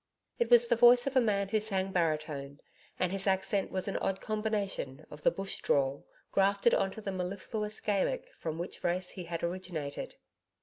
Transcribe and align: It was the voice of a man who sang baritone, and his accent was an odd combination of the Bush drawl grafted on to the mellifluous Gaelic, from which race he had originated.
It 0.39 0.49
was 0.49 0.67
the 0.67 0.75
voice 0.75 1.05
of 1.05 1.15
a 1.15 1.21
man 1.21 1.49
who 1.49 1.59
sang 1.59 1.91
baritone, 1.91 2.59
and 2.99 3.11
his 3.11 3.27
accent 3.27 3.69
was 3.69 3.87
an 3.87 3.97
odd 3.97 4.19
combination 4.19 5.05
of 5.11 5.21
the 5.21 5.29
Bush 5.29 5.59
drawl 5.61 6.07
grafted 6.31 6.73
on 6.73 6.89
to 6.93 7.01
the 7.01 7.11
mellifluous 7.11 7.79
Gaelic, 7.79 8.25
from 8.39 8.57
which 8.57 8.83
race 8.83 9.11
he 9.11 9.25
had 9.25 9.43
originated. 9.43 10.15